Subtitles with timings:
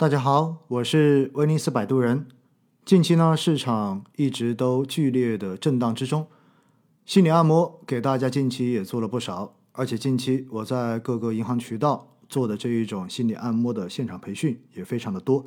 [0.00, 2.26] 大家好，我是威尼斯摆渡人。
[2.86, 6.26] 近期呢，市场一直都剧烈的震荡之中，
[7.04, 15.44] 心理按摩给大家近期也做了不少，而且近期我在各个银行渠道做的这一种心理按摩的现场培训也非常的多。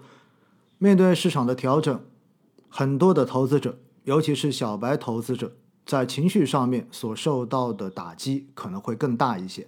[0.78, 2.00] 面对市场的调整，
[2.70, 9.68] 很多的投资者，尤其是小白投资者，在情绪上面所受到的打击可能会更大一些，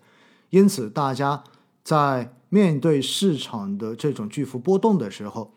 [0.52, 1.44] 因此大家。
[1.86, 5.54] 在面对市场的这种巨幅波动的时候，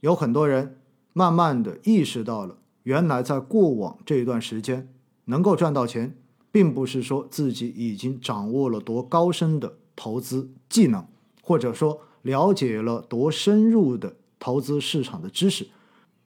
[0.00, 0.78] 有很多人
[1.14, 4.92] 慢慢的意识到了，原来在过往这一段时间
[5.24, 6.18] 能够赚到钱，
[6.52, 11.06] 并不是说自己已经掌握了多高深的投资技能，
[11.42, 15.68] 或者说了解了多深入的投资市场的知识。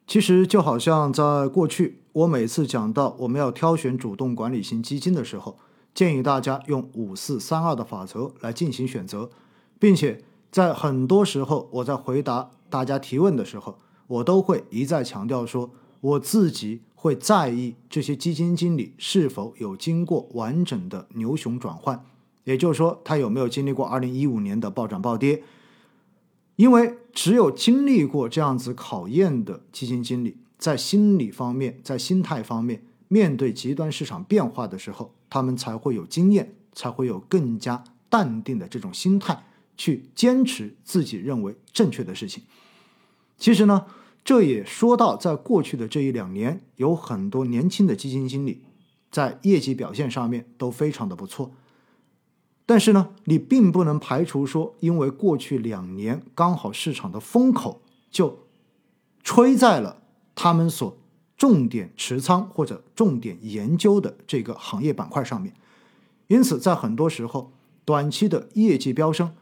[0.08, 5.60] 其实就好像在过去，我每次讲到我们要挑选主动管理型基金的时候。
[5.98, 9.30] 建议大家用五四三二的法则来进行选择，
[9.80, 13.76] 并且在很多时候，我在回答大家提问的时候，
[14.06, 22.05] 我都会一再强调说，我自己会在意这些基金经理是否有经过完整的牛熊转换，
[22.44, 25.42] 也就是说，他有没有经历过二零一五年的暴涨暴跌，
[26.55, 32.84] 因为只有经历过这样子考验的基金经理，在心理方面，在心态方面。
[33.09, 39.45] 面对极端市场变化的时候，他们才会有经验，才会有更加淡定的这种心态，
[39.77, 42.45] 去坚持自己认为正确的事情。
[43.39, 43.86] 其实呢，
[44.23, 48.62] 这也说到，在过去的这一两年，有很多年轻的基金经理
[49.11, 51.53] 在业绩表现上面都非常的不错。
[52.67, 58.47] 但是呢，你并不能排除说，因为过去两年刚好市场的风口就
[59.23, 60.03] 吹在了
[60.34, 60.98] 他们所。
[61.39, 65.55] 重点持仓或者重点研究的这个行业板块上面，
[66.27, 67.53] 因此在很多时候，
[67.84, 69.33] 短期的业绩飙升，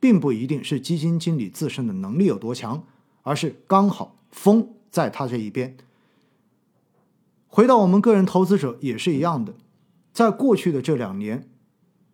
[0.00, 2.82] 并不一定是基金经理自身的能力有多强，
[3.20, 5.76] 而是刚好风在他这一边。
[7.46, 9.54] 回到我们个人投资者也是一样的，
[10.14, 11.50] 在过去的这两年，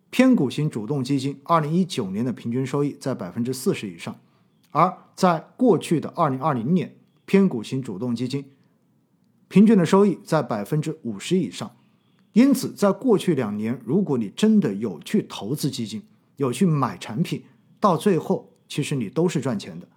[0.09, 4.19] 偏股型主动基金二零一九年的平均收益在百分之四十以上，
[4.71, 8.43] 而在过去的二零二零年，偏股型主动基金。
[9.49, 11.75] 平均的收益在百分之五十以上，
[12.33, 16.03] 因此，在过去两年，如果你真的有去投资基金，
[16.37, 17.43] 有去买产品，
[17.79, 19.87] 到最后，其实你都是赚钱的。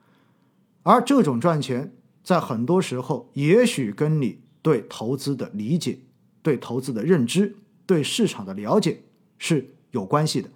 [0.83, 6.01] 而这种赚钱，在很多时候，也许跟你对投资的理解、
[6.43, 9.03] 对投资的认知、对市场的了解
[9.39, 10.49] 是有关系的。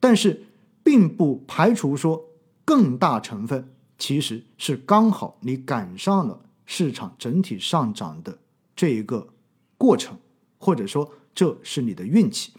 [0.00, 0.46] 但是，
[0.82, 2.24] 并不排除说，
[2.64, 3.68] 更大成分
[3.98, 6.40] 其实是刚好你赶上了。
[6.72, 8.38] 市场整体上涨的
[8.76, 9.34] 这一个
[9.76, 10.16] 过程，
[10.56, 12.52] 或者说这是你的运气。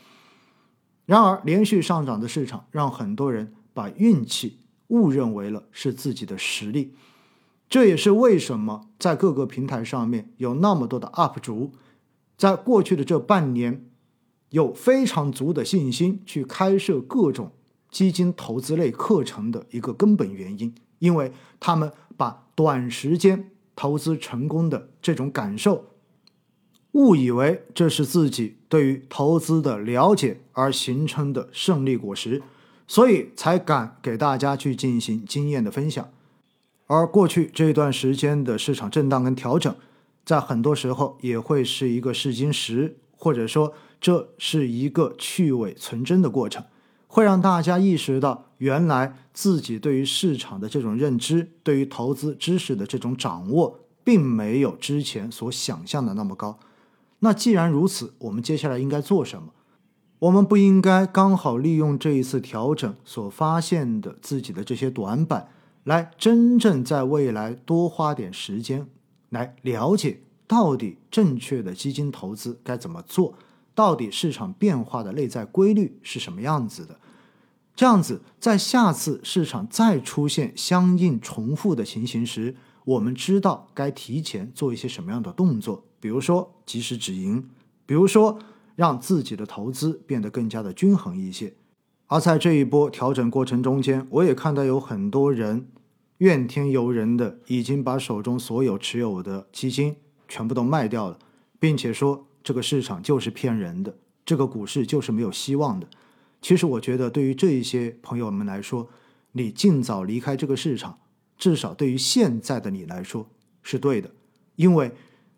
[1.06, 6.94] 然而，连续上涨的市场让很多人把运气误认为了是自己的实力。
[7.70, 11.72] 这也是为什么在各个平台上面有那么多的 UP 主，
[12.36, 13.90] 在过去的这半年
[14.50, 17.54] 有非常足的信心去开设各种
[17.90, 23.48] 基金投资类课程的一个根本原因，因为他们把短时间。
[23.76, 25.86] 投资成功的这种感受，
[26.92, 32.42] 误以为这是自己对于投资的了解而形成的胜利果实，
[32.88, 36.10] 所以才敢给大家去进行经验的分享。
[36.88, 39.74] 而过去这段时间的市场震荡跟调整，
[40.26, 46.66] 在很多时候也会是一个试金石，或者说这是一个去伪存真的过程。
[47.08, 56.60] 会让大家意识到，原来自己对于市场的这种认知，对于投资知识的这种掌握，并没有之前所想象的那么高。
[57.20, 59.50] 那既然如此，我们接下来应该做什么？
[60.20, 65.50] 我们不应该刚好利用这一次调整所发现的自己的这些短板，
[65.86, 68.88] 来真正在未来多花点时间
[69.30, 73.34] 来了解到底正确的基金投资该怎么做。
[73.74, 77.00] 到底市场变化的内在规律是什么样子的？
[77.76, 87.50] 这样子，在下次市场再出现相应重复的情形时，我们知道该提前做一些什么样的动作，比如说及时止盈，
[87.86, 88.38] 比如说
[88.76, 91.54] 让自己的投资变得更加的均衡一些。
[92.08, 95.68] 而在这一波调整过程中间，我也看到有很多人
[96.18, 99.96] 怨天尤人的，已经把手中所有持有的基金
[100.28, 101.18] 全部都卖掉了，
[101.60, 102.28] 并且说。
[102.44, 103.96] 这个市场就是骗人的，
[104.26, 105.88] 这个股市就是没有希望的。
[106.42, 108.90] 其实我觉得，对于这一些朋友们来说，
[109.34, 111.00] 你尽早离开这个市场，
[111.38, 113.30] 至少对于现在的你来说
[113.62, 114.12] 是对的，
[114.56, 114.92] 因为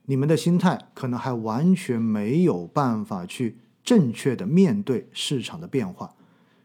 [0.05, 6.15] 你们的心态可能还完全没有办法去正确的面对市场的变化。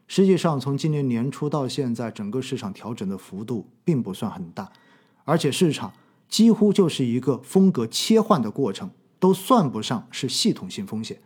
[0.06, 4.72] 实际上从今年年初到现在，整个市场调整的幅度并不算很大，
[5.24, 5.92] 而且市场
[6.28, 11.20] 几乎就是一个风格切换的过程，都算不上是系统性风险。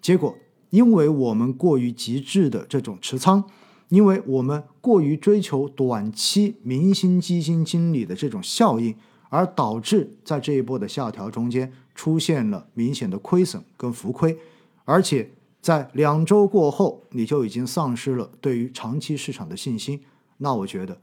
[0.00, 0.36] 结果，
[0.70, 3.44] 因为我们过于极致的这种持仓，
[3.88, 8.94] 因为我们过于追求短期明星基金经理的这种效应，
[9.30, 14.38] 而导致在这一波的下调中间出现了明显的亏损跟浮亏，
[14.84, 15.30] 而且
[15.60, 20.00] 在两周过后，你就已经丧失了对于长期市场的信心。
[20.38, 20.98] 那我觉得，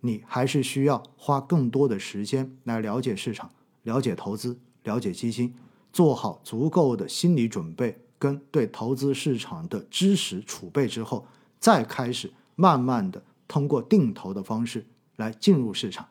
[0.00, 3.50] 你还是需要花更多的时间来了解市场、
[3.84, 5.54] 了解投资、了解基金，
[5.92, 7.96] 做好足够的心理准备。
[8.24, 11.26] 跟对投资市场的知识储备之后，
[11.60, 14.86] 再开始慢慢的通过定投的方式
[15.16, 16.08] 来进入市场，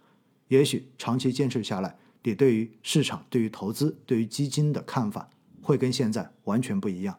[0.47, 5.27] 也许长期坚持下来，你对于市场、对于投资、对于基金的看法
[5.59, 7.17] 会跟现在完全不一样。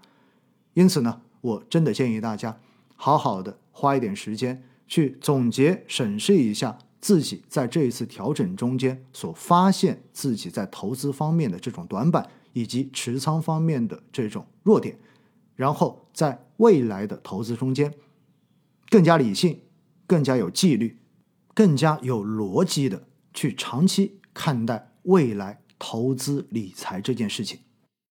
[0.75, 2.57] 因此呢，我真的建议大家
[2.95, 12.31] 好好的花一点时间去总结审视一下自己在这一次调整中间所发现自己在投资方面的这种短板。
[12.55, 14.99] 以及持仓方面的这种弱点，
[15.55, 17.93] 然后在未来的投资中间，
[18.89, 19.61] 更加理性、
[20.07, 20.97] 更加有纪律、
[21.53, 27.59] 更加有逻辑的去长期看待未来投资理财这件事情。